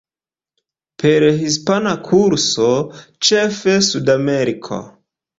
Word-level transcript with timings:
Per 1.01 1.25
hispana 1.41 1.91
kurso, 2.07 2.69
ĉefe 3.27 3.75
Sudameriko. 3.89 4.81